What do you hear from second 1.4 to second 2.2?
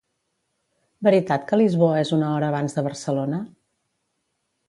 que Lisboa és